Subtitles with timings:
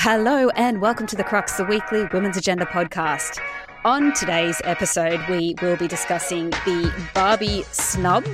[0.00, 3.40] Hello, and welcome to the Crux, the weekly Women's Agenda podcast.
[3.84, 8.24] On today's episode, we will be discussing the Barbie snub,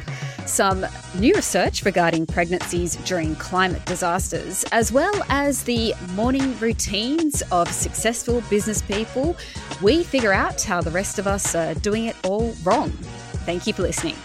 [0.45, 7.67] some new research regarding pregnancies during climate disasters, as well as the morning routines of
[7.73, 9.35] successful business people.
[9.81, 12.91] We figure out how the rest of us are doing it all wrong.
[13.47, 14.17] Thank you for listening.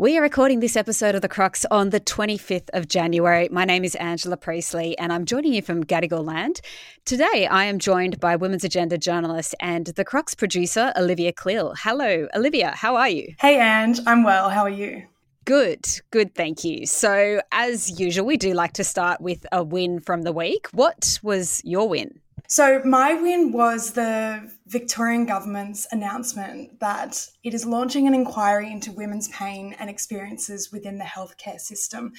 [0.00, 3.50] We are recording this episode of The Crux on the 25th of January.
[3.52, 6.62] My name is Angela Priestley and I'm joining you from Gadigal land.
[7.04, 11.74] Today I am joined by Women's Agenda journalist and The Crux producer, Olivia Cleal.
[11.76, 13.34] Hello, Olivia, how are you?
[13.40, 14.48] Hey, Ange, I'm well.
[14.48, 15.02] How are you?
[15.44, 16.86] Good, good, thank you.
[16.86, 20.68] So, as usual, we do like to start with a win from the week.
[20.72, 22.20] What was your win?
[22.50, 28.90] So, my win was the Victorian government's announcement that it is launching an inquiry into
[28.90, 32.12] women's pain and experiences within the healthcare system.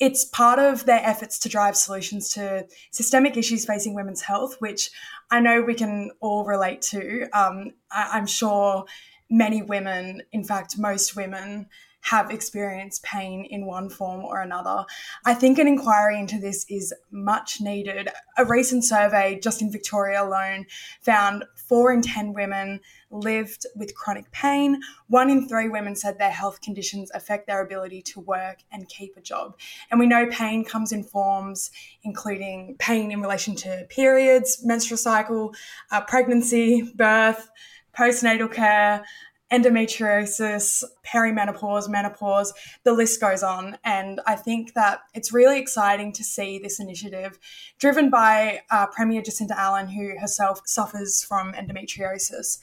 [0.00, 4.90] It's part of their efforts to drive solutions to systemic issues facing women's health, which
[5.30, 7.28] I know we can all relate to.
[7.32, 8.86] Um, I- I'm sure
[9.30, 11.68] many women, in fact, most women,
[12.00, 14.84] have experienced pain in one form or another.
[15.24, 18.08] I think an inquiry into this is much needed.
[18.38, 20.66] A recent survey just in Victoria alone
[21.00, 22.80] found four in 10 women
[23.10, 24.80] lived with chronic pain.
[25.08, 29.16] One in three women said their health conditions affect their ability to work and keep
[29.16, 29.58] a job.
[29.90, 31.70] And we know pain comes in forms
[32.02, 35.54] including pain in relation to periods, menstrual cycle,
[35.90, 37.48] uh, pregnancy, birth,
[37.96, 39.04] postnatal care,
[39.52, 42.52] endometriosis, perimenopause, menopause,
[42.84, 43.78] the list goes on.
[43.84, 47.38] And I think that it's really exciting to see this initiative
[47.78, 52.58] driven by uh, Premier Jacinta Allan, who herself suffers from endometriosis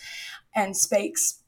[0.55, 1.39] and speaks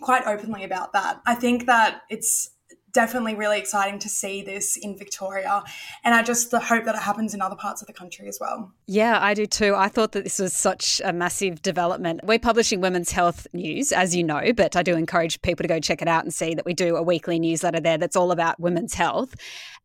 [0.00, 1.20] quite openly about that.
[1.26, 2.50] I think that it's
[2.94, 5.62] definitely really exciting to see this in Victoria.
[6.04, 8.72] And I just hope that it happens in other parts of the country as well.
[8.86, 9.74] Yeah, I do too.
[9.76, 12.20] I thought that this was such a massive development.
[12.24, 15.80] We're publishing women's health news, as you know, but I do encourage people to go
[15.80, 18.58] check it out and see that we do a weekly newsletter there that's all about
[18.60, 19.34] women's health.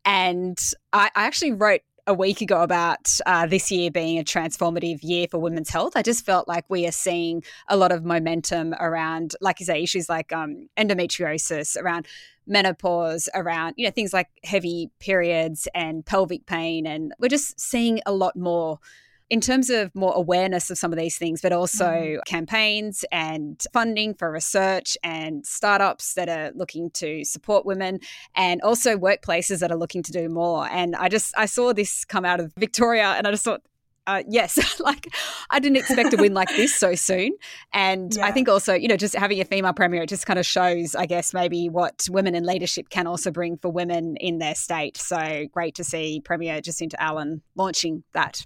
[0.04, 0.58] And
[0.92, 5.26] I, I actually wrote a week ago about uh, this year being a transformative year
[5.30, 5.92] for women's health.
[5.94, 9.82] I just felt like we are seeing a lot of momentum around, like you say,
[9.82, 12.08] issues like um, endometriosis, around
[12.50, 18.00] menopause, around you know things like heavy periods and pelvic pain, and we're just seeing
[18.04, 18.78] a lot more
[19.30, 22.24] in terms of more awareness of some of these things, but also mm.
[22.26, 28.00] campaigns and funding for research and startups that are looking to support women
[28.34, 30.66] and also workplaces that are looking to do more.
[30.68, 33.62] And I just, I saw this come out of Victoria and I just thought,
[34.10, 35.08] uh, yes, like
[35.50, 37.32] I didn't expect a win like this so soon.
[37.72, 38.26] And yeah.
[38.26, 40.94] I think also, you know, just having a female premier, it just kind of shows,
[40.94, 44.96] I guess, maybe what women in leadership can also bring for women in their state.
[44.96, 48.44] So great to see Premier Jacinta Allan launching that.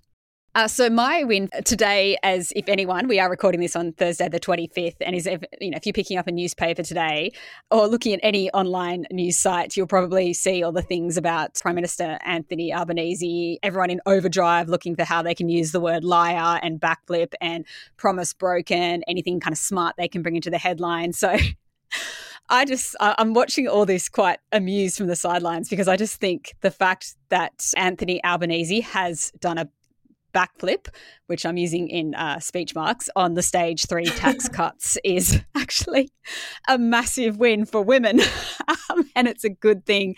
[0.57, 4.39] Uh, so my win today, as if anyone, we are recording this on Thursday the
[4.39, 7.33] 25th, and is if you know if you're picking up a newspaper today
[7.73, 11.75] or looking at any online news site, you'll probably see all the things about Prime
[11.75, 16.61] Minister Anthony Albanese, everyone in overdrive looking for how they can use the word liar
[16.63, 17.67] and backflip and
[17.97, 21.13] promise broken, anything kind of smart they can bring into the headline.
[21.13, 21.37] So.
[22.51, 26.53] I just, I'm watching all this quite amused from the sidelines because I just think
[26.61, 29.67] the fact that Anthony Albanese has done a
[30.34, 30.89] backflip,
[31.27, 36.11] which I'm using in uh, speech marks, on the stage three tax cuts is actually
[36.69, 38.21] a massive win for women.
[38.69, 40.17] um, and it's a good thing,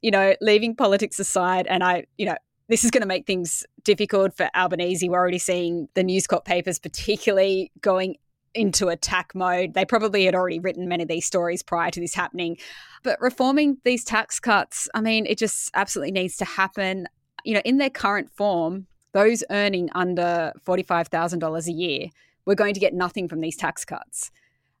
[0.00, 1.66] you know, leaving politics aside.
[1.66, 2.36] And I, you know,
[2.68, 5.08] this is going to make things difficult for Albanese.
[5.08, 8.16] We're already seeing the News Corp papers, particularly going
[8.54, 9.74] into attack mode.
[9.74, 12.56] They probably had already written many of these stories prior to this happening.
[13.02, 17.06] But reforming these tax cuts, I mean, it just absolutely needs to happen.
[17.44, 22.08] You know, in their current form, those earning under $45,000 a year,
[22.44, 24.30] we're going to get nothing from these tax cuts.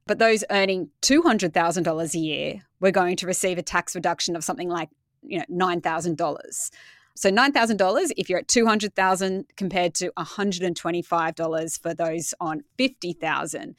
[0.06, 4.68] But those earning $200,000 a year, we're going to receive a tax reduction of something
[4.68, 4.90] like,
[5.22, 6.70] you know, $9,000.
[7.14, 13.74] So $9,000 if you're at 200,000 compared to $125 for those on 50,000.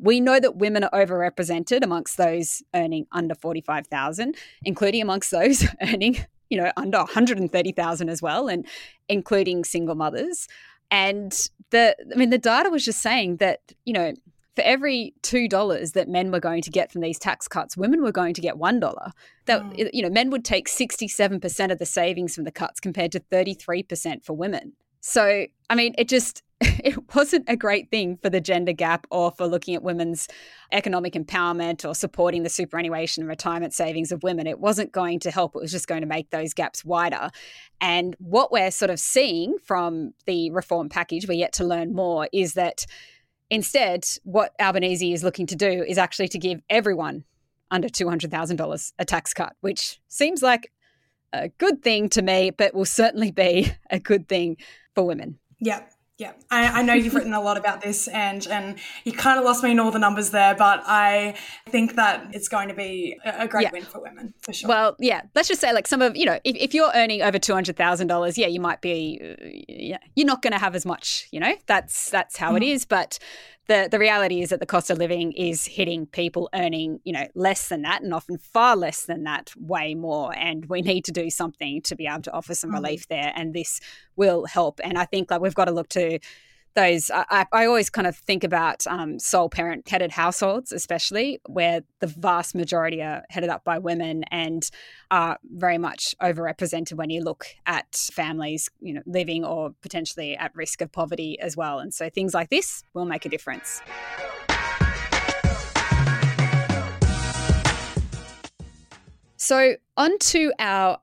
[0.00, 4.34] We know that women are overrepresented amongst those earning under 45,000,
[4.64, 8.64] including amongst those earning you know, under 130,000 as well, and
[9.08, 10.46] including single mothers.
[10.88, 11.32] And
[11.70, 14.12] the, I mean, the data was just saying that, you know,
[14.54, 18.04] for every two dollars that men were going to get from these tax cuts, women
[18.04, 19.10] were going to get one dollar.
[19.46, 19.90] That mm.
[19.92, 23.18] you know, men would take sixty-seven percent of the savings from the cuts compared to
[23.18, 24.74] thirty-three percent for women.
[25.00, 26.44] So, I mean, it just
[26.84, 30.28] it wasn't a great thing for the gender gap or for looking at women's
[30.72, 34.46] economic empowerment or supporting the superannuation and retirement savings of women.
[34.46, 35.54] It wasn't going to help.
[35.54, 37.30] It was just going to make those gaps wider.
[37.80, 42.28] And what we're sort of seeing from the reform package, we're yet to learn more,
[42.32, 42.86] is that
[43.50, 47.24] instead, what Albanese is looking to do is actually to give everyone
[47.70, 50.72] under $200,000 a tax cut, which seems like
[51.32, 54.56] a good thing to me, but will certainly be a good thing
[54.94, 55.38] for women.
[55.60, 55.82] Yeah.
[56.16, 59.44] Yeah, I, I, know you've written a lot about this, and and you kind of
[59.44, 61.34] lost me in all the numbers there, but I
[61.68, 63.70] think that it's going to be a great yeah.
[63.72, 64.68] win for women for sure.
[64.68, 67.40] Well, yeah, let's just say like some of you know, if, if you're earning over
[67.40, 69.34] two hundred thousand dollars, yeah, you might be, uh,
[69.68, 72.58] yeah, you're not going to have as much, you know, that's that's how mm.
[72.58, 73.18] it is, but
[73.66, 77.26] the the reality is that the cost of living is hitting people earning you know
[77.34, 80.34] less than that and often far less than that way more.
[80.36, 82.84] And we need to do something to be able to offer some mm-hmm.
[82.84, 83.32] relief there.
[83.34, 83.80] And this
[84.16, 84.80] will help.
[84.82, 86.18] And i think like we've got to look to
[86.74, 91.82] those I, I always kind of think about um, sole parent headed households especially where
[92.00, 94.68] the vast majority are headed up by women and
[95.10, 100.54] are very much overrepresented when you look at families you know living or potentially at
[100.54, 101.78] risk of poverty as well.
[101.78, 103.80] And so things like this will make a difference.
[109.36, 110.98] So on to our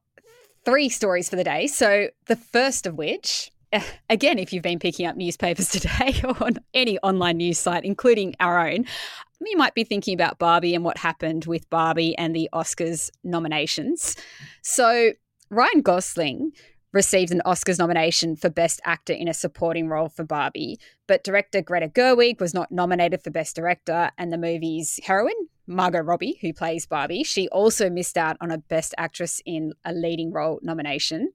[0.66, 1.68] three stories for the day.
[1.68, 3.52] So the first of which
[4.10, 8.36] again, if you've been picking up newspapers today or on any online news site, including
[8.40, 12.36] our own, um, you might be thinking about Barbie and what happened with Barbie and
[12.36, 14.16] the Oscars nominations.
[14.62, 15.12] So,
[15.50, 16.52] Ryan Gosling
[16.94, 20.78] received an Oscars nomination for Best Actor in a Supporting Role for Barbie,
[21.08, 26.02] but director Greta Gerwig was not nominated for Best Director, and the movie's heroine, Margot
[26.02, 30.32] Robbie, who plays Barbie, she also missed out on a Best Actress in a Leading
[30.32, 31.32] Role nomination.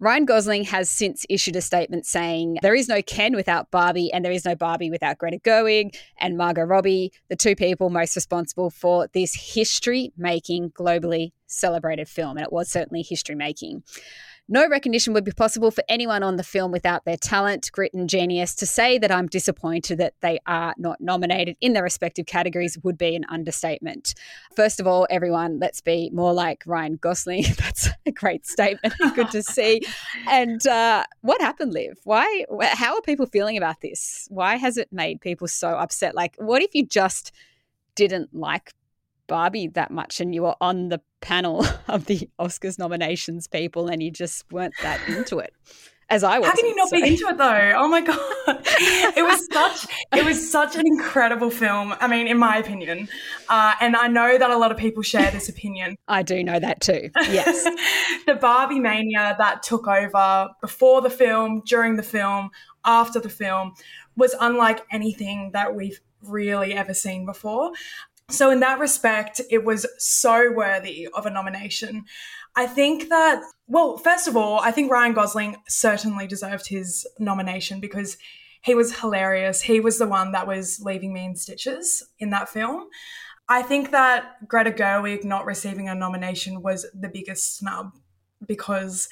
[0.00, 4.24] Ryan Gosling has since issued a statement saying there is no Ken without Barbie and
[4.24, 8.70] there is no Barbie without Greta Gerwig and Margot Robbie, the two people most responsible
[8.70, 12.36] for this history making, globally celebrated film.
[12.36, 13.82] And it was certainly history making.
[14.50, 18.08] No recognition would be possible for anyone on the film without their talent, grit, and
[18.08, 18.54] genius.
[18.54, 22.96] To say that I'm disappointed that they are not nominated in their respective categories would
[22.96, 24.14] be an understatement.
[24.56, 27.44] First of all, everyone, let's be more like Ryan Gosling.
[27.58, 28.94] That's a great statement.
[29.14, 29.82] Good to see.
[30.26, 31.98] And uh, what happened, Liv?
[32.04, 32.44] Why?
[32.72, 34.26] How are people feeling about this?
[34.30, 36.14] Why has it made people so upset?
[36.14, 37.32] Like, what if you just
[37.94, 38.72] didn't like
[39.28, 44.02] Barbie that much and you were on the panel of the Oscars nominations people and
[44.02, 45.52] you just weren't that into it.
[46.10, 46.48] As I was.
[46.48, 46.96] How can you not so.
[46.96, 47.72] be into it though?
[47.76, 48.18] Oh my god.
[48.48, 49.86] it was such
[50.16, 51.94] it was such an incredible film.
[52.00, 53.10] I mean, in my opinion.
[53.46, 55.96] Uh, and I know that a lot of people share this opinion.
[56.08, 57.10] I do know that too.
[57.28, 57.62] Yes.
[58.26, 62.48] the Barbie mania that took over before the film, during the film,
[62.86, 63.74] after the film
[64.16, 67.72] was unlike anything that we've really ever seen before.
[68.30, 72.04] So, in that respect, it was so worthy of a nomination.
[72.54, 77.80] I think that, well, first of all, I think Ryan Gosling certainly deserved his nomination
[77.80, 78.18] because
[78.62, 79.62] he was hilarious.
[79.62, 82.88] He was the one that was leaving me in stitches in that film.
[83.48, 87.92] I think that Greta Gerwig not receiving a nomination was the biggest snub
[88.44, 89.08] because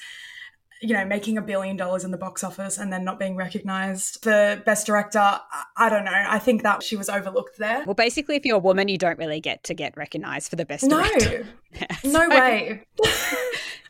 [0.81, 4.23] you know, making a billion dollars in the box office and then not being recognized.
[4.23, 5.39] The best director,
[5.75, 6.11] I don't know.
[6.13, 7.83] I think that she was overlooked there.
[7.85, 10.65] Well, basically, if you're a woman, you don't really get to get recognized for the
[10.65, 11.01] best no.
[11.01, 11.47] director.
[12.03, 12.83] no way.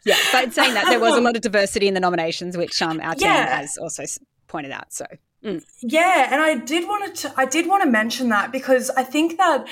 [0.06, 3.00] yeah, but saying that, there was a lot of diversity in the nominations, which um,
[3.02, 3.58] our team yeah.
[3.60, 4.04] has also
[4.48, 4.94] pointed out.
[4.94, 5.06] So.
[5.44, 5.64] Mm.
[5.82, 9.38] Yeah, and I did want to I did want to mention that because I think
[9.38, 9.68] that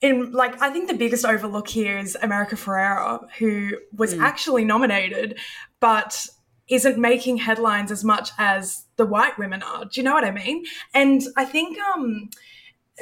[0.00, 4.22] in like I think the biggest overlook here is America Ferrera, who was mm.
[4.22, 5.38] actually nominated,
[5.80, 6.26] but
[6.68, 9.84] isn't making headlines as much as the white women are.
[9.84, 10.64] Do you know what I mean?
[10.92, 12.28] And I think um,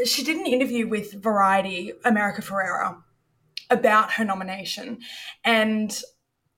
[0.04, 3.02] she did an interview with Variety, America Ferrera,
[3.70, 4.98] about her nomination,
[5.44, 6.00] and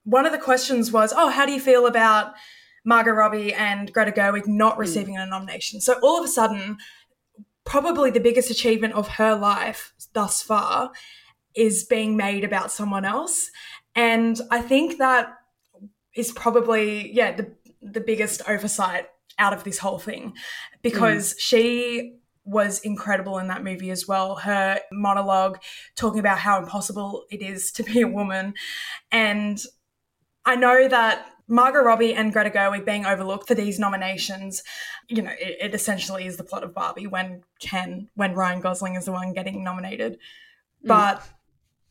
[0.04, 2.34] one of the questions was, "Oh, how do you feel about?"
[2.84, 4.80] Margot Robbie and Greta Gerwig not hmm.
[4.80, 5.22] receiving mm.
[5.22, 5.78] a nomination.
[5.80, 6.78] So all of a sudden,
[7.64, 10.92] probably the biggest achievement of her life thus far
[11.54, 13.50] is being made about someone else.
[13.94, 15.34] And I think that
[16.14, 20.34] is probably, yeah, the, the biggest oversight out of this whole thing
[20.82, 21.36] because mm.
[21.38, 24.36] she was incredible in that movie as well.
[24.36, 25.58] Her monologue
[25.96, 28.54] talking about how impossible it is to be a woman.
[29.12, 29.62] And
[30.44, 34.62] I know that Margot Robbie and Greta Gerwig being overlooked for these nominations,
[35.08, 38.96] you know, it, it, essentially is the plot of Barbie when Ken, when Ryan Gosling
[38.96, 40.18] is the one getting nominated.
[40.84, 41.22] Mm.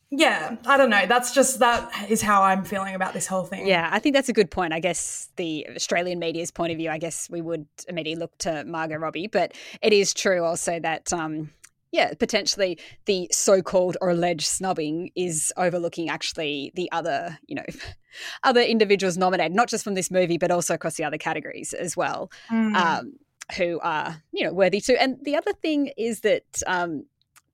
[0.09, 1.05] Yeah, I don't know.
[1.05, 3.67] That's just that is how I'm feeling about this whole thing.
[3.67, 4.73] Yeah, I think that's a good point.
[4.73, 8.63] I guess the Australian media's point of view, I guess we would immediately look to
[8.63, 11.49] Margot Robbie, but it is true also that um,
[11.91, 17.65] yeah, potentially the so-called or alleged snubbing is overlooking actually the other, you know,
[18.43, 21.97] other individuals nominated, not just from this movie, but also across the other categories as
[21.97, 22.75] well, mm.
[22.75, 23.13] um,
[23.57, 25.01] who are, you know, worthy to.
[25.01, 27.05] And the other thing is that um,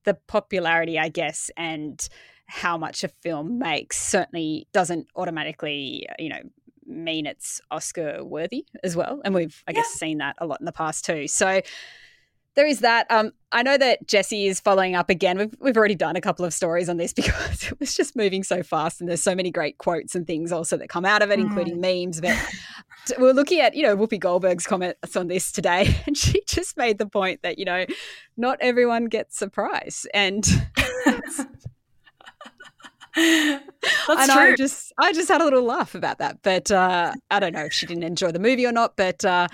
[0.03, 2.07] the popularity, I guess, and
[2.53, 6.41] how much a film makes certainly doesn't automatically, you know,
[6.85, 9.21] mean it's Oscar worthy as well.
[9.25, 9.77] And we've, I yeah.
[9.77, 11.27] guess, seen that a lot in the past too.
[11.27, 11.61] So
[12.55, 13.07] there is that.
[13.09, 15.39] Um, I know that Jesse is following up again.
[15.39, 18.43] We've, we've already done a couple of stories on this because it was just moving
[18.43, 21.31] so fast, and there's so many great quotes and things also that come out of
[21.31, 21.43] it, mm.
[21.43, 22.21] including memes.
[22.21, 22.37] But
[23.17, 26.99] we're looking at you know Whoopi Goldberg's comments on this today, and she just made
[26.99, 27.87] the point that you know
[28.37, 30.47] not everyone gets a prize, and.
[33.15, 33.63] That's
[34.07, 34.41] and true.
[34.41, 37.65] I just I just had a little laugh about that, but uh, I don't know
[37.65, 38.95] if she didn't enjoy the movie or not.
[38.95, 39.47] But uh,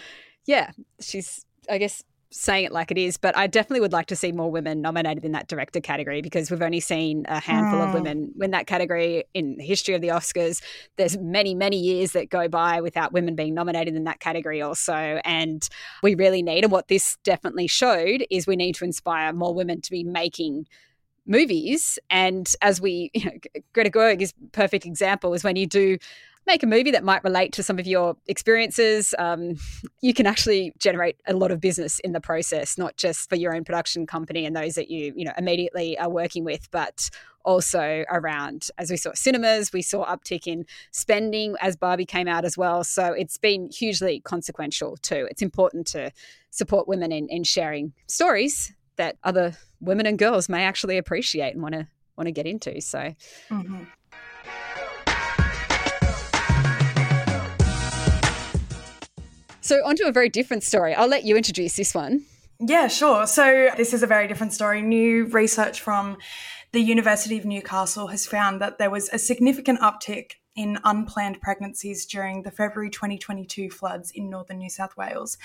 [0.45, 4.15] yeah, she's I guess saying it like it is, but I definitely would like to
[4.15, 7.87] see more women nominated in that director category because we've only seen a handful mm.
[7.87, 10.61] of women win that category in the history of the Oscars.
[10.97, 14.93] There's many, many years that go by without women being nominated in that category also.
[14.93, 15.67] And
[16.03, 19.81] we really need, and what this definitely showed is we need to inspire more women
[19.81, 20.67] to be making
[21.29, 21.97] movies.
[22.09, 25.97] And as we, you know, Greta Gerwig is perfect example is when you do
[26.47, 29.55] make a movie that might relate to some of your experiences, um,
[30.01, 33.55] you can actually generate a lot of business in the process, not just for your
[33.55, 37.09] own production company and those that you you know immediately are working with, but
[37.45, 42.43] also around as we saw cinemas, we saw uptick in spending as Barbie came out
[42.43, 42.83] as well.
[42.83, 45.27] So it's been hugely consequential too.
[45.29, 46.11] It's important to
[46.49, 51.63] support women in, in sharing stories that other women and girls may actually appreciate and
[51.63, 51.87] want to
[52.17, 52.79] want to get into.
[52.81, 53.15] So.
[53.49, 53.83] Mm-hmm.
[59.61, 60.95] So, onto a very different story.
[60.95, 62.25] I'll let you introduce this one.
[62.59, 63.27] Yeah, sure.
[63.27, 64.81] So, this is a very different story.
[64.81, 66.17] New research from
[66.71, 72.05] the University of Newcastle has found that there was a significant uptick in unplanned pregnancies
[72.05, 75.37] during the February 2022 floods in northern New South Wales.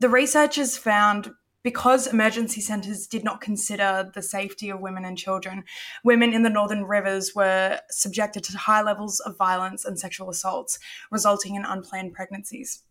[0.00, 1.30] The researchers found
[1.62, 5.64] because emergency centres did not consider the safety of women and children,
[6.04, 10.78] women in the northern rivers were subjected to high levels of violence and sexual assaults,
[11.10, 12.82] resulting in unplanned pregnancies.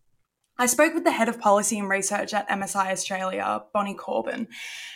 [0.57, 4.47] I spoke with the head of policy and research at MSI Australia, Bonnie Corbin,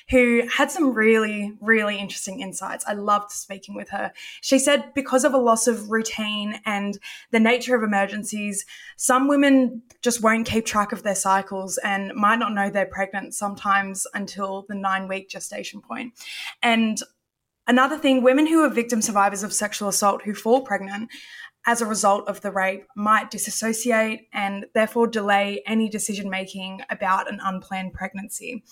[0.09, 2.85] who had some really, really interesting insights.
[2.87, 4.11] I loved speaking with her.
[4.41, 6.99] She said because of a loss of routine and
[7.31, 8.65] the nature of emergencies,
[8.97, 13.33] some women just won't keep track of their cycles and might not know they're pregnant
[13.33, 16.13] sometimes until the nine week gestation point.
[16.61, 17.01] And
[17.67, 21.09] Another thing, women who are victim survivors of sexual assault who fall pregnant
[21.65, 27.31] as a result of the rape might disassociate and therefore delay any decision making about
[27.31, 28.63] an unplanned pregnancy.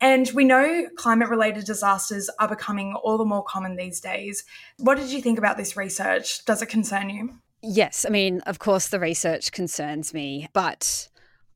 [0.00, 4.44] And we know climate related disasters are becoming all the more common these days.
[4.78, 6.44] What did you think about this research?
[6.44, 7.38] Does it concern you?
[7.62, 8.04] Yes.
[8.04, 11.08] I mean, of course, the research concerns me, but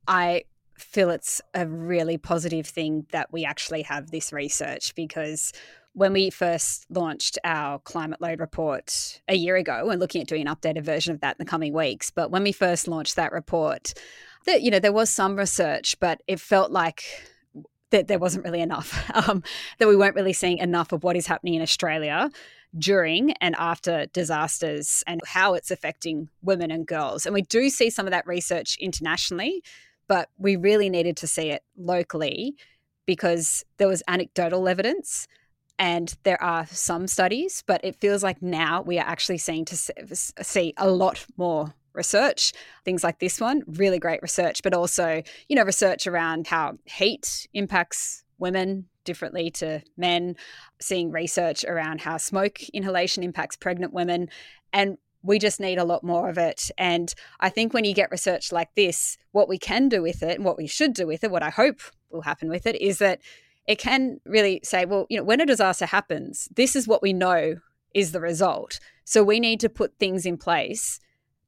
[0.07, 0.45] I
[0.77, 5.51] feel it's a really positive thing that we actually have this research because
[5.97, 10.47] when we first launched our climate load report a year ago and looking at doing
[10.47, 13.31] an updated version of that in the coming weeks but when we first launched that
[13.31, 13.95] report
[14.45, 17.03] that you know there was some research but it felt like
[17.89, 19.41] that there wasn't really enough um,
[19.79, 22.29] that we weren't really seeing enough of what is happening in australia
[22.77, 27.25] during and after disasters and how it's affecting women and girls.
[27.25, 29.63] And we do see some of that research internationally
[30.07, 32.55] but we really needed to see it locally
[33.07, 35.27] because there was anecdotal evidence
[35.79, 39.75] and there are some studies, but it feels like now we are actually seeing to
[39.75, 42.53] see a lot more research
[42.85, 47.47] things like this one really great research but also you know research around how heat
[47.55, 50.35] impacts women differently to men
[50.79, 54.29] seeing research around how smoke inhalation impacts pregnant women
[54.71, 56.69] and we just need a lot more of it.
[56.77, 60.35] And i think when you get research like this what we can do with it
[60.35, 61.81] and what we should do with it what i hope
[62.11, 63.19] will happen with it is that
[63.67, 67.13] it can really say, well, you know, when a disaster happens, this is what we
[67.13, 67.55] know
[67.93, 68.79] is the result.
[69.03, 70.99] So we need to put things in place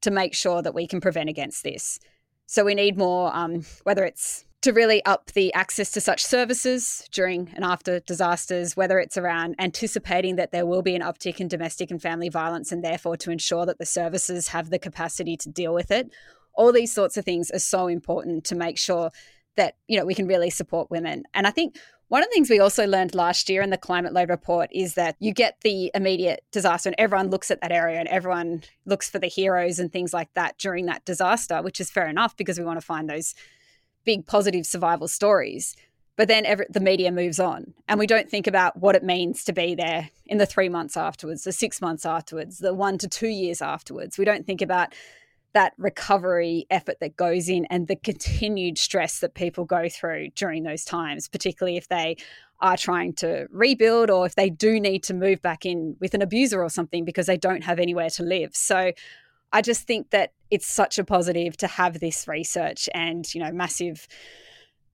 [0.02, 1.98] to make sure that we can prevent against this.
[2.46, 7.08] So we need more, um, whether it's to really up the access to such services
[7.12, 11.48] during and after disasters, whether it's around anticipating that there will be an uptick in
[11.48, 15.48] domestic and family violence and therefore to ensure that the services have the capacity to
[15.48, 16.10] deal with it.
[16.52, 19.10] All these sorts of things are so important to make sure
[19.56, 21.22] that, you know, we can really support women.
[21.32, 21.76] And I think
[22.10, 24.94] One of the things we also learned last year in the climate load report is
[24.94, 29.08] that you get the immediate disaster and everyone looks at that area and everyone looks
[29.08, 32.58] for the heroes and things like that during that disaster, which is fair enough because
[32.58, 33.36] we want to find those
[34.04, 35.76] big positive survival stories.
[36.16, 39.44] But then every, the media moves on and we don't think about what it means
[39.44, 43.06] to be there in the three months afterwards, the six months afterwards, the one to
[43.06, 44.18] two years afterwards.
[44.18, 44.96] We don't think about
[45.52, 50.62] that recovery effort that goes in and the continued stress that people go through during
[50.62, 52.16] those times, particularly if they
[52.60, 56.22] are trying to rebuild or if they do need to move back in with an
[56.22, 58.54] abuser or something because they don't have anywhere to live.
[58.54, 58.92] So
[59.52, 63.50] I just think that it's such a positive to have this research and, you know,
[63.50, 64.06] massive,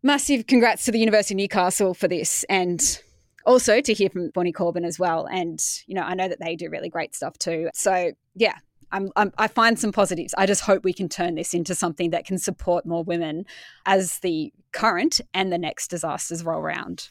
[0.02, 3.02] massive congrats to the University of Newcastle for this and
[3.44, 5.26] also to hear from Bonnie Corbin as well.
[5.26, 7.68] And, you know, I know that they do really great stuff too.
[7.74, 8.58] So, yeah,
[8.92, 10.34] I'm, I'm, i find some positives.
[10.38, 13.46] I just hope we can turn this into something that can support more women
[13.84, 17.08] as the current and the next disasters roll around.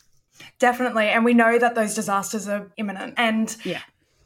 [0.59, 1.07] Definitely.
[1.07, 3.13] And we know that those disasters are imminent.
[3.17, 3.81] And yeah.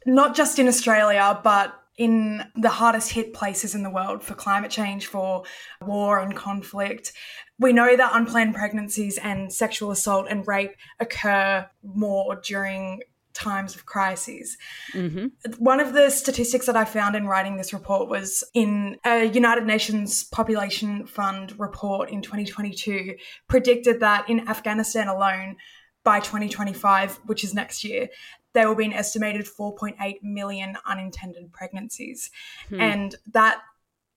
[0.05, 4.71] not just in Australia, but in the hardest hit places in the world for climate
[4.71, 5.43] change, for
[5.81, 7.11] war and conflict.
[7.59, 13.01] We know that unplanned pregnancies and sexual assault and rape occur more during
[13.39, 14.57] times of crises.
[14.93, 15.27] Mm-hmm.
[15.57, 19.65] One of the statistics that I found in writing this report was in a United
[19.65, 23.15] Nations Population Fund report in 2022
[23.47, 25.57] predicted that in Afghanistan alone
[26.03, 28.09] by 2025, which is next year,
[28.53, 32.31] there will be an estimated 4.8 million unintended pregnancies.
[32.69, 32.81] Hmm.
[32.81, 33.61] And that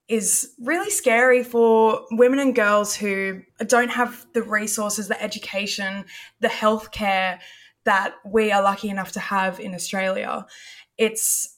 [0.08, 6.04] is really scary for women and girls who don't have the resources, the education,
[6.40, 7.38] the healthcare
[7.84, 10.46] that we are lucky enough to have in Australia.
[10.98, 11.56] It's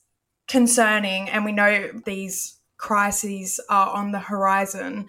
[0.48, 5.06] concerning, and we know these crises are on the horizon.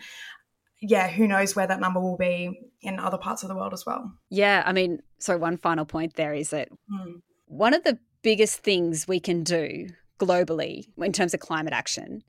[0.81, 3.85] Yeah, who knows where that number will be in other parts of the world as
[3.85, 4.11] well.
[4.29, 7.21] Yeah, I mean, so one final point there is that mm.
[7.45, 9.87] one of the biggest things we can do
[10.19, 12.23] globally in terms of climate action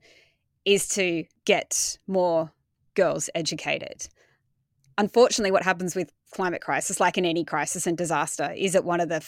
[0.65, 2.51] is to get more
[2.95, 4.07] girls educated.
[4.97, 8.99] Unfortunately, what happens with climate crisis, like in any crisis and disaster, is that one
[8.99, 9.23] of the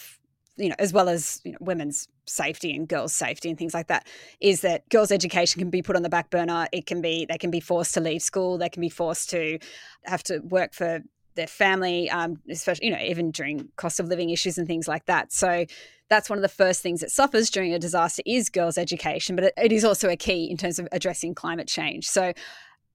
[0.60, 3.88] you know, as well as you know, women's safety and girls' safety and things like
[3.88, 4.06] that,
[4.42, 6.68] is that girls' education can be put on the back burner.
[6.72, 8.58] It can be they can be forced to leave school.
[8.58, 9.58] They can be forced to
[10.04, 11.00] have to work for
[11.36, 15.06] their family, um, especially you know even during cost of living issues and things like
[15.06, 15.32] that.
[15.32, 15.66] So
[16.10, 19.46] that's one of the first things that suffers during a disaster is girls' education, but
[19.46, 22.08] it, it is also a key in terms of addressing climate change.
[22.10, 22.34] So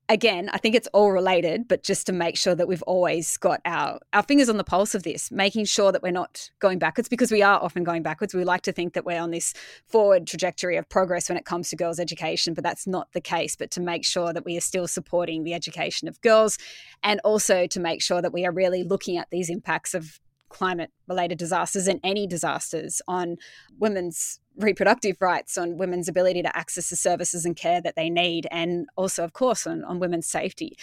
[0.08, 3.60] again, I think it's all related, but just to make sure that we've always got
[3.64, 7.08] our, our fingers on the pulse of this, making sure that we're not going backwards
[7.08, 8.34] because we are often going backwards.
[8.34, 9.54] We like to think that we're on this
[9.86, 13.56] forward trajectory of progress when it comes to girls' education, but that's not the case.
[13.56, 16.58] But to make sure that we are still supporting the education of girls
[17.02, 20.90] and also to make sure that we are really looking at these impacts of climate
[21.08, 23.36] related disasters and any disasters on
[23.78, 28.46] women's reproductive rights, on women's ability to access the services and care that they need,
[28.50, 30.76] and also, of course, on, on women's safety.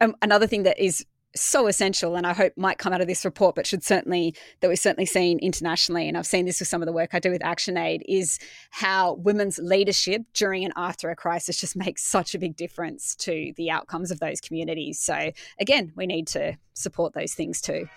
[0.00, 1.04] Um, another thing that is
[1.36, 4.68] so essential and I hope might come out of this report, but should certainly that
[4.68, 7.30] we've certainly seen internationally, and I've seen this with some of the work I do
[7.30, 8.38] with ActionAid, is
[8.70, 13.52] how women's leadership during and after a crisis just makes such a big difference to
[13.56, 14.98] the outcomes of those communities.
[14.98, 17.88] So again, we need to support those things too.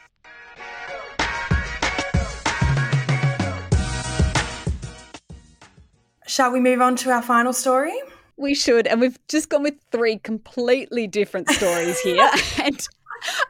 [6.30, 8.00] Shall we move on to our final story?
[8.38, 8.86] We should.
[8.86, 12.30] And we've just gone with three completely different stories here.
[12.64, 12.88] and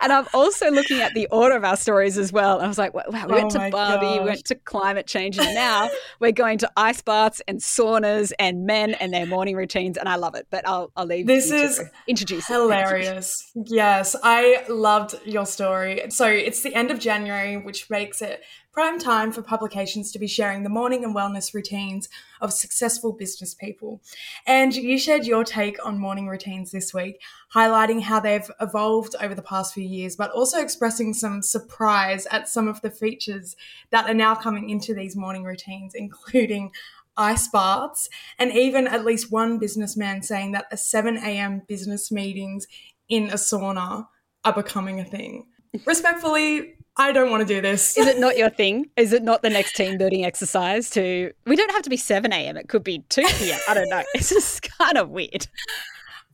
[0.01, 2.61] and I'm also looking at the order of our stories as well.
[2.61, 4.19] I was like, wow, we went oh to Barbie, gosh.
[4.19, 5.89] we went to climate change, and now
[6.19, 10.15] we're going to ice baths and saunas and men and their morning routines, and I
[10.15, 10.47] love it.
[10.49, 11.27] But I'll, I'll leave.
[11.27, 13.51] This is introduce hilarious.
[13.53, 16.03] Yes, I loved your story.
[16.09, 20.27] So it's the end of January, which makes it prime time for publications to be
[20.27, 22.07] sharing the morning and wellness routines
[22.41, 24.01] of successful business people.
[24.45, 27.21] And you shared your take on morning routines this week,
[27.53, 32.47] highlighting how they've evolved over the past few years, but also expressing some surprise at
[32.47, 33.55] some of the features
[33.89, 36.71] that are now coming into these morning routines, including
[37.17, 41.63] ice baths, and even at least one businessman saying that a 7 a.m.
[41.67, 42.65] business meetings
[43.09, 44.07] in a sauna
[44.45, 45.45] are becoming a thing.
[45.85, 47.97] Respectfully, I don't want to do this.
[47.97, 48.89] Is it not your thing?
[48.97, 52.31] Is it not the next team building exercise to we don't have to be 7
[52.31, 52.57] a.m.
[52.57, 53.59] It could be 2 p.m.
[53.67, 54.03] I don't know.
[54.13, 55.47] It's just kind of weird.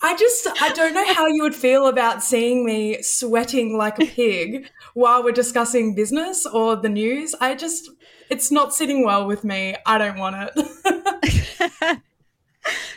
[0.02, 4.06] I just I don't know how you would feel about seeing me sweating like a
[4.18, 7.36] pig while we're discussing business or the news.
[7.40, 7.92] I just
[8.32, 9.76] it's not sitting well with me.
[9.86, 12.00] I don't want it.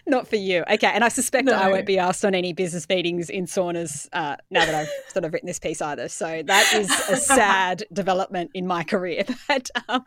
[0.09, 0.65] Not for you.
[0.71, 0.87] Okay.
[0.87, 1.53] And I suspect no.
[1.53, 5.27] I won't be asked on any business meetings in saunas uh, now that I've sort
[5.27, 6.09] of written this piece either.
[6.09, 9.25] So that is a sad development in my career.
[9.47, 10.05] But um,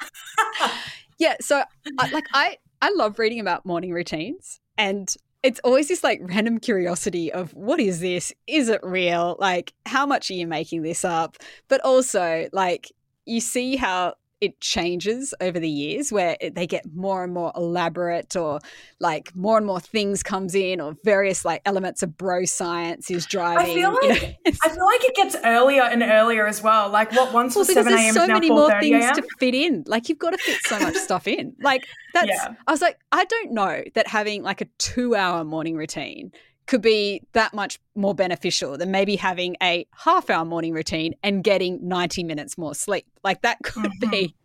[1.17, 1.63] yeah, so
[1.97, 6.59] I, like I, I love reading about morning routines and it's always this like random
[6.59, 8.33] curiosity of what is this?
[8.47, 9.35] Is it real?
[9.39, 11.37] Like, how much are you making this up?
[11.67, 12.91] But also, like,
[13.25, 17.51] you see how it changes over the years where it, they get more and more
[17.55, 18.59] elaborate or
[18.99, 23.27] like more and more things comes in or various like elements of bro science is
[23.27, 23.71] driving.
[23.71, 26.89] I feel like, you know, I feel like it gets earlier and earlier as well.
[26.89, 28.13] Like what once well, was 7 a.m.
[28.13, 29.83] so many more things to fit in.
[29.85, 31.55] Like you've got to fit so much stuff in.
[31.61, 32.55] Like that's, yeah.
[32.67, 36.31] I was like, I don't know that having like a two hour morning routine
[36.67, 41.43] could be that much more beneficial than maybe having a half hour morning routine and
[41.43, 43.05] getting 90 minutes more sleep.
[43.23, 44.09] Like that could mm-hmm.
[44.09, 44.35] be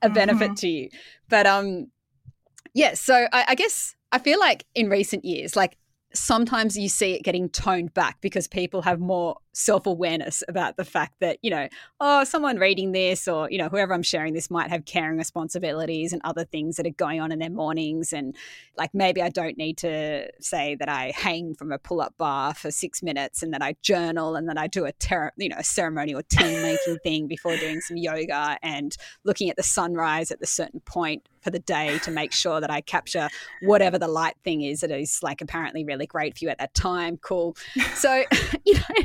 [0.00, 0.54] a benefit mm-hmm.
[0.54, 0.88] to you.
[1.28, 1.88] But um
[2.74, 5.76] yeah, so I, I guess I feel like in recent years, like
[6.14, 10.84] sometimes you see it getting toned back because people have more self awareness about the
[10.84, 11.68] fact that, you know,
[12.00, 16.12] oh, someone reading this or, you know, whoever I'm sharing this might have caring responsibilities
[16.12, 18.12] and other things that are going on in their mornings.
[18.12, 18.34] And
[18.76, 22.54] like maybe I don't need to say that I hang from a pull up bar
[22.54, 25.58] for six minutes and then I journal and then I do a, ter- you know,
[25.58, 30.40] a ceremonial tea making thing before doing some yoga and looking at the sunrise at
[30.40, 33.28] the certain point for the day to make sure that I capture
[33.62, 36.74] whatever the light thing is that is like apparently really great for you at that
[36.74, 37.16] time.
[37.18, 37.56] Cool.
[37.94, 38.24] So,
[38.64, 39.04] you know,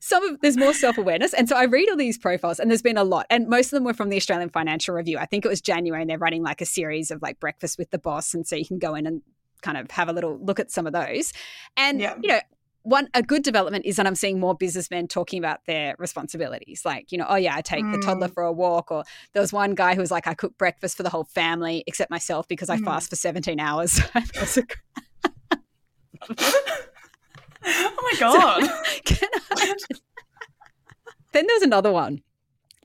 [0.00, 2.98] some of there's more self-awareness and so i read all these profiles and there's been
[2.98, 5.48] a lot and most of them were from the australian financial review i think it
[5.48, 8.46] was january and they're running like a series of like breakfast with the boss and
[8.46, 9.22] so you can go in and
[9.62, 11.32] kind of have a little look at some of those
[11.78, 12.14] and yeah.
[12.22, 12.40] you know
[12.84, 16.82] one a good development is that I'm seeing more businessmen talking about their responsibilities.
[16.84, 17.92] Like, you know, oh yeah, I take mm.
[17.92, 18.34] the toddler mm.
[18.34, 18.90] for a walk.
[18.92, 21.82] Or there was one guy who was like, I cook breakfast for the whole family
[21.86, 22.84] except myself because I mm.
[22.84, 23.98] fast for 17 hours.
[26.30, 27.04] oh
[27.64, 28.64] my god!
[28.64, 29.74] So, I,
[31.32, 32.22] then there's another one.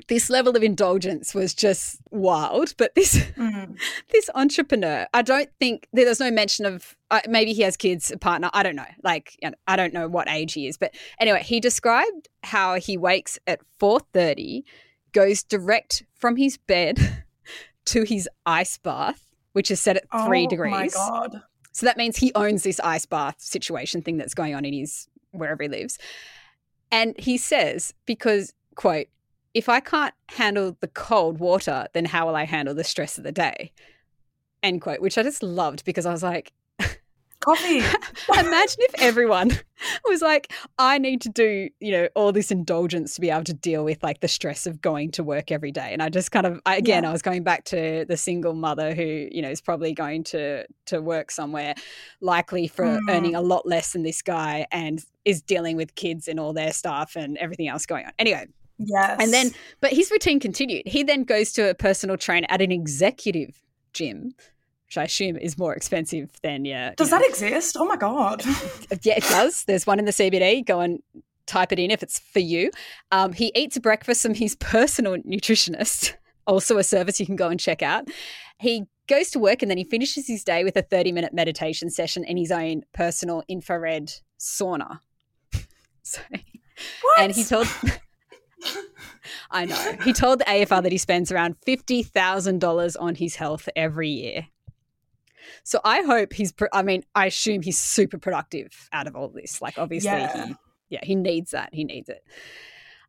[0.10, 2.74] This level of indulgence was just wild.
[2.78, 3.78] But this mm.
[4.12, 8.18] this entrepreneur, I don't think there's no mention of uh, maybe he has kids, a
[8.18, 8.50] partner.
[8.54, 8.86] I don't know.
[9.04, 13.40] Like I don't know what age he is, but anyway, he described how he wakes
[13.48, 14.66] at four thirty,
[15.14, 17.24] goes direct from his bed
[17.86, 20.96] to his ice bath, which is set at three oh degrees.
[20.98, 21.44] Oh my god!
[21.72, 25.08] So that means he owns this ice bath situation thing that's going on in his
[25.32, 25.98] wherever he lives.
[26.92, 29.08] And he says, because, quote,
[29.54, 33.24] if I can't handle the cold water, then how will I handle the stress of
[33.24, 33.72] the day?
[34.62, 36.54] End quote, which I just loved because I was like,
[37.40, 37.78] Coffee.
[38.38, 39.52] Imagine if everyone
[40.06, 43.54] was like, I need to do, you know, all this indulgence to be able to
[43.54, 45.90] deal with like the stress of going to work every day.
[45.94, 47.10] And I just kind of, I, again, yeah.
[47.10, 50.66] I was going back to the single mother who, you know, is probably going to
[50.88, 51.76] to work somewhere,
[52.20, 53.00] likely for mm.
[53.10, 56.74] earning a lot less than this guy, and is dealing with kids and all their
[56.74, 58.12] stuff and everything else going on.
[58.20, 58.48] Anyway,
[58.80, 59.18] Yes.
[59.22, 60.88] And then, but his routine continued.
[60.88, 63.62] He then goes to a personal trainer at an executive
[63.94, 64.34] gym
[64.90, 66.96] which I assume is more expensive than yeah.
[66.98, 67.20] Does know.
[67.20, 67.78] that exist?
[67.78, 68.44] Oh my god!
[69.04, 69.64] yeah, it does.
[69.66, 70.66] There's one in the CBD.
[70.66, 71.04] Go and
[71.46, 72.72] type it in if it's for you.
[73.12, 76.16] Um, he eats breakfast from his personal nutritionist.
[76.48, 78.08] Also, a service you can go and check out.
[78.58, 81.92] He goes to work and then he finishes his day with a 30 minute meditation
[81.92, 85.02] session in his own personal infrared sauna.
[86.02, 87.20] so, what?
[87.20, 87.68] and he told.
[89.52, 89.98] I know.
[90.04, 94.48] He told the AFR that he spends around $50,000 on his health every year.
[95.64, 99.62] So I hope he's, I mean, I assume he's super productive out of all this.
[99.62, 100.48] Like, obviously, yeah.
[100.48, 100.56] he,
[100.90, 101.70] yeah, he needs that.
[101.74, 102.24] He needs it.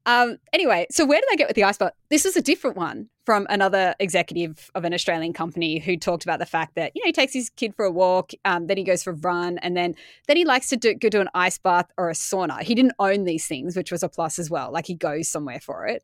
[0.06, 1.92] Um, anyway, so where did I get with the ice bath?
[2.08, 6.38] This is a different one from another executive of an Australian company who talked about
[6.38, 8.84] the fact that you know he takes his kid for a walk, um, then he
[8.84, 9.94] goes for a run, and then
[10.26, 12.60] then he likes to do, go to an ice bath or a sauna.
[12.62, 14.72] He didn't own these things, which was a plus as well.
[14.72, 16.02] Like he goes somewhere for it,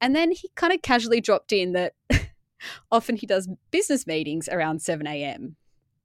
[0.00, 1.94] and then he kind of casually dropped in that
[2.92, 5.56] often he does business meetings around seven a.m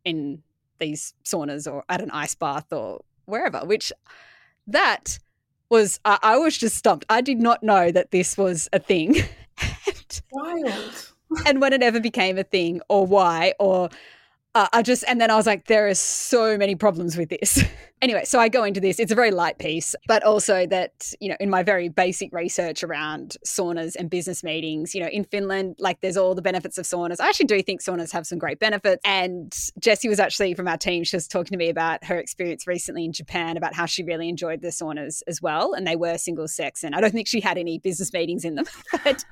[0.07, 0.41] in
[0.79, 3.91] these saunas or at an ice bath or wherever, which
[4.65, 5.19] that
[5.69, 7.05] was, I, I was just stumped.
[7.09, 9.17] I did not know that this was a thing.
[9.87, 11.11] and, Wild.
[11.45, 13.89] and when it ever became a thing or why or
[14.57, 17.63] uh, I just, and then I was like, there are so many problems with this.
[18.01, 18.99] anyway, so I go into this.
[18.99, 22.83] It's a very light piece, but also that, you know, in my very basic research
[22.83, 26.85] around saunas and business meetings, you know, in Finland, like there's all the benefits of
[26.85, 27.19] saunas.
[27.19, 28.99] I actually do think saunas have some great benefits.
[29.05, 32.65] And Jessie was actually from our team, she was talking to me about her experience
[32.65, 35.73] recently in Japan, about how she really enjoyed the saunas as well.
[35.73, 36.83] And they were single sex.
[36.83, 38.65] And I don't think she had any business meetings in them.
[39.03, 39.23] but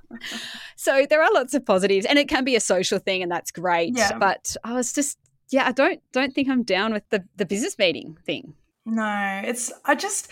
[0.76, 3.52] so there are lots of positives and it can be a social thing and that's
[3.52, 3.98] great.
[3.98, 4.18] Yeah.
[4.20, 5.15] But I was just,
[5.50, 8.54] yeah, I don't don't think I'm down with the the business meeting thing.
[8.86, 10.30] No, it's I just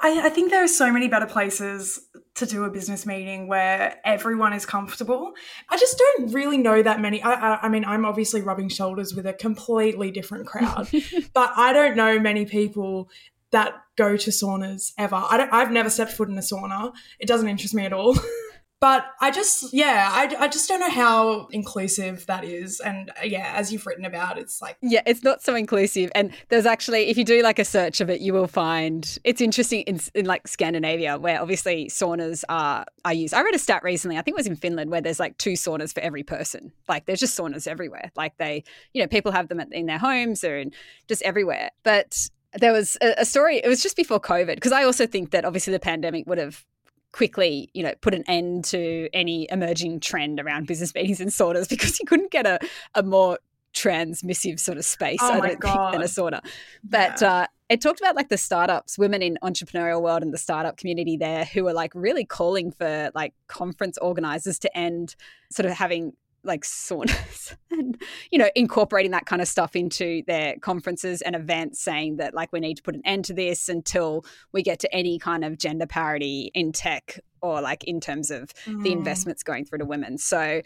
[0.00, 2.00] I, I think there are so many better places
[2.36, 5.32] to do a business meeting where everyone is comfortable.
[5.68, 7.20] I just don't really know that many.
[7.20, 10.88] I, I, I mean, I'm obviously rubbing shoulders with a completely different crowd,
[11.34, 13.10] but I don't know many people
[13.50, 15.16] that go to saunas ever.
[15.16, 16.92] I don't, I've never stepped foot in a sauna.
[17.18, 18.16] It doesn't interest me at all.
[18.80, 22.80] but I just, yeah, I, I just don't know how inclusive that is.
[22.80, 24.76] And uh, yeah, as you've written about, it's like.
[24.82, 26.10] Yeah, it's not so inclusive.
[26.14, 29.40] And there's actually, if you do like a search of it, you will find it's
[29.40, 33.34] interesting in, in like Scandinavia, where obviously saunas are, are used.
[33.34, 35.54] I read a stat recently, I think it was in Finland, where there's like two
[35.54, 36.72] saunas for every person.
[36.88, 38.12] Like there's just saunas everywhere.
[38.16, 40.72] Like they, you know, people have them in their homes or in
[41.08, 41.70] just everywhere.
[41.82, 45.32] But there was a, a story, it was just before COVID, because I also think
[45.32, 46.64] that obviously the pandemic would have
[47.12, 51.68] quickly, you know, put an end to any emerging trend around business meetings and saunas
[51.70, 52.58] because you couldn't get a,
[52.94, 53.38] a more
[53.74, 55.92] transmissive sort of space, oh I don't God.
[55.92, 56.40] think, than a sauna.
[56.82, 57.32] But yeah.
[57.32, 61.16] uh, it talked about like the startups, women in entrepreneurial world and the startup community
[61.16, 65.14] there who are like really calling for like conference organizers to end
[65.50, 66.14] sort of having
[66.48, 71.80] like saunas and you know incorporating that kind of stuff into their conferences and events
[71.80, 74.92] saying that like we need to put an end to this until we get to
[74.92, 78.82] any kind of gender parity in tech or like in terms of mm.
[78.82, 80.18] the investments going through to women.
[80.18, 80.62] So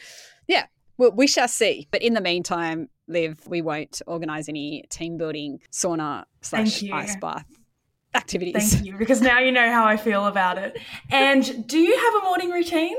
[0.49, 0.67] yeah
[0.99, 1.89] well, we shall see.
[1.91, 7.47] But in the meantime liv we won't organize any team building sauna slash ice bath
[8.15, 8.75] activities.
[8.75, 10.79] Thank you because now you know how i feel about it.
[11.11, 12.97] And do you have a morning routine?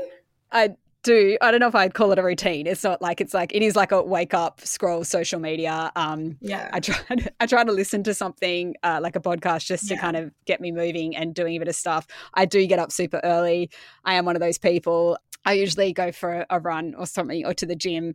[0.52, 2.66] I do I don't know if I'd call it a routine.
[2.66, 5.92] It's not like it's like it is like a wake up, scroll social media.
[5.94, 9.66] Um, yeah, I try to, I try to listen to something uh, like a podcast
[9.66, 10.00] just to yeah.
[10.00, 12.06] kind of get me moving and doing a bit of stuff.
[12.34, 13.70] I do get up super early.
[14.04, 15.16] I am one of those people.
[15.44, 18.14] I usually go for a run or something or to the gym.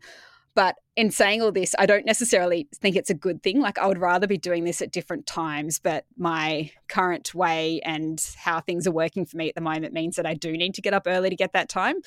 [0.56, 3.62] But in saying all this, I don't necessarily think it's a good thing.
[3.62, 8.19] Like, I would rather be doing this at different times, but my current way and
[8.36, 10.82] how things are working for me at the moment means that I do need to
[10.82, 11.97] get up early to get that time.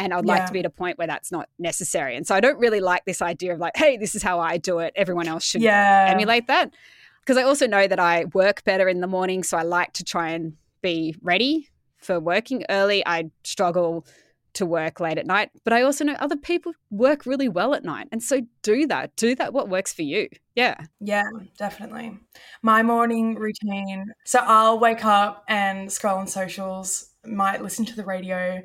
[0.00, 0.32] And I'd yeah.
[0.32, 2.16] like to be at a point where that's not necessary.
[2.16, 4.56] And so I don't really like this idea of like, hey, this is how I
[4.56, 4.94] do it.
[4.96, 6.06] Everyone else should yeah.
[6.08, 6.72] emulate that.
[7.20, 9.42] Because I also know that I work better in the morning.
[9.42, 13.06] So I like to try and be ready for working early.
[13.06, 14.06] I struggle
[14.54, 17.84] to work late at night, but I also know other people work really well at
[17.84, 18.08] night.
[18.10, 19.14] And so do that.
[19.16, 20.28] Do that what works for you.
[20.56, 20.76] Yeah.
[20.98, 22.18] Yeah, definitely.
[22.62, 24.12] My morning routine.
[24.24, 28.62] So I'll wake up and scroll on socials, might listen to the radio,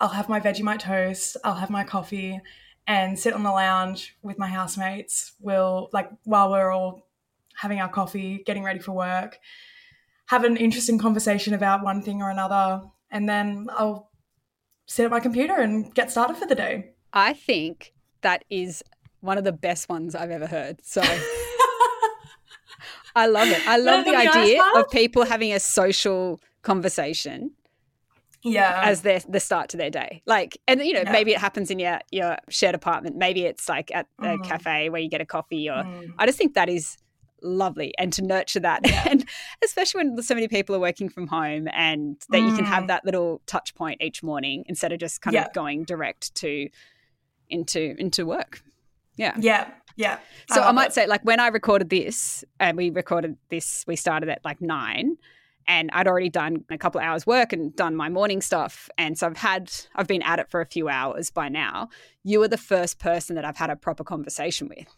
[0.00, 2.40] I'll have my Vegemite toast, I'll have my coffee,
[2.86, 5.32] and sit on the lounge with my housemates.
[5.40, 7.06] We'll, like, while we're all
[7.56, 9.38] having our coffee, getting ready for work,
[10.26, 14.10] have an interesting conversation about one thing or another, and then I'll
[14.86, 16.90] sit at my computer and get started for the day.
[17.12, 18.82] I think that is
[19.20, 20.84] one of the best ones I've ever heard.
[20.84, 21.02] So
[23.16, 23.66] I love it.
[23.66, 27.52] I love the idea of people having a social conversation
[28.44, 31.12] yeah as their the start to their day like and you know yeah.
[31.12, 34.44] maybe it happens in your your shared apartment maybe it's like at a mm.
[34.44, 36.12] cafe where you get a coffee or mm.
[36.18, 36.98] i just think that is
[37.42, 39.06] lovely and to nurture that yeah.
[39.10, 39.24] and
[39.64, 42.50] especially when so many people are working from home and that mm.
[42.50, 42.88] you can have mm.
[42.88, 45.44] that little touch point each morning instead of just kind yeah.
[45.44, 46.68] of going direct to
[47.48, 48.62] into into work
[49.16, 50.18] yeah yeah yeah
[50.50, 50.94] so i, I might it.
[50.94, 55.16] say like when i recorded this and we recorded this we started at like nine
[55.66, 58.88] and I'd already done a couple of hours work and done my morning stuff.
[58.98, 61.88] And so I've had I've been at it for a few hours by now.
[62.22, 64.88] You were the first person that I've had a proper conversation with.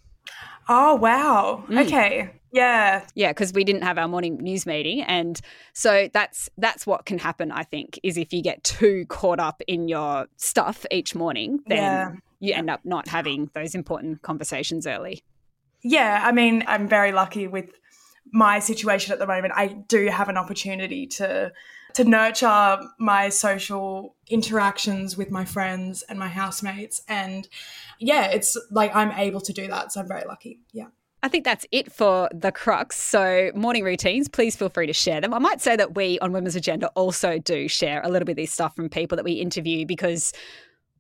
[0.69, 1.65] Oh wow.
[1.69, 1.87] Mm.
[1.87, 2.31] okay.
[2.53, 3.05] Yeah.
[3.15, 5.03] Yeah because we didn't have our morning news meeting.
[5.03, 5.41] And
[5.73, 9.63] so that's that's what can happen I think is if you get too caught up
[9.67, 12.13] in your stuff each morning then yeah.
[12.41, 15.23] you end up not having those important conversations early.
[15.83, 17.71] Yeah I mean I'm very lucky with
[18.33, 21.53] my situation at the moment, I do have an opportunity to
[21.95, 27.49] to nurture my social interactions with my friends and my housemates and
[27.99, 30.61] yeah, it's like I'm able to do that, so I'm very lucky.
[30.73, 30.89] Yeah.
[31.23, 32.97] I think that's it for the crux.
[32.97, 35.33] So, morning routines, please feel free to share them.
[35.33, 38.37] I might say that we on Women's Agenda also do share a little bit of
[38.37, 40.33] this stuff from people that we interview because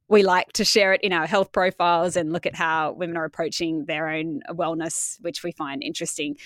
[0.08, 3.24] we like to share it in our health profiles and look at how women are
[3.24, 6.36] approaching their own wellness, which we find interesting.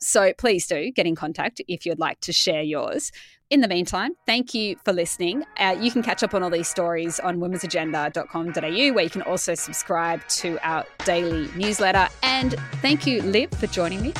[0.00, 3.12] So please do get in contact if you'd like to share yours.
[3.48, 5.44] In the meantime, thank you for listening.
[5.58, 9.54] Uh, you can catch up on all these stories on womensagenda.com.au, where you can also
[9.54, 12.08] subscribe to our daily newsletter.
[12.24, 14.12] And thank you, Liv, for joining me.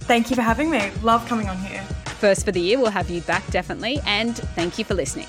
[0.00, 0.90] Thank you for having me.
[1.02, 1.80] Love coming on here.
[2.20, 4.00] First for the year, we'll have you back definitely.
[4.06, 5.28] And thank you for listening.